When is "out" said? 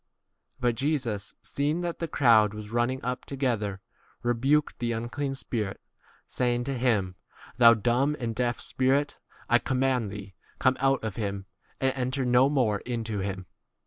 10.79-11.03